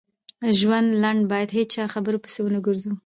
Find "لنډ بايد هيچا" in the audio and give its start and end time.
1.03-1.83